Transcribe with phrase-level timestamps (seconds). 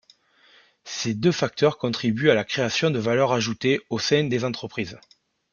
[0.83, 4.97] Ces deux facteurs contribuent à la création de valeur ajoutée au sein des entreprises.